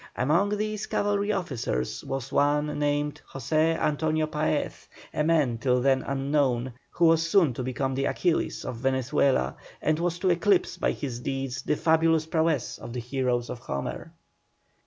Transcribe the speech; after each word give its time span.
Among 0.15 0.57
these 0.57 0.87
cavalry 0.87 1.31
officers 1.31 2.03
was 2.03 2.31
one 2.31 2.79
named 2.79 3.21
JOSE 3.33 3.51
ANTONIO 3.79 4.25
PAEZ, 4.25 4.87
a 5.13 5.23
man 5.23 5.59
till 5.59 5.79
then 5.79 6.01
unknown, 6.01 6.73
who 6.89 7.05
was 7.05 7.29
soon 7.29 7.53
to 7.53 7.61
become 7.61 7.93
the 7.93 8.05
Achilles 8.05 8.65
of 8.65 8.77
Venezuela, 8.77 9.57
and 9.79 9.99
was 9.99 10.17
to 10.17 10.31
eclipse 10.31 10.75
by 10.75 10.89
his 10.91 11.19
deeds 11.19 11.61
the 11.61 11.75
fabulous 11.75 12.25
prowess 12.25 12.79
of 12.79 12.93
the 12.93 12.99
heroes 12.99 13.47
of 13.51 13.59
Homer. 13.59 14.11